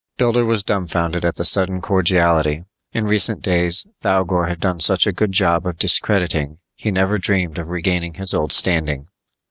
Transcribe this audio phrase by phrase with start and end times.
[0.17, 2.63] Builder was dumbfounded at the sudden cordiality.
[2.91, 7.59] In recent days, Thougor had done such a good job of discrediting, he never dreamed
[7.59, 9.09] of regaining his old standing.